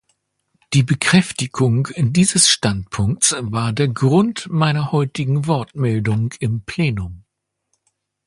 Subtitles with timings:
[0.73, 7.23] Die Bekräftigung dieses Standpunkts war der Grund meiner heutigen Wortmeldung im Plenum.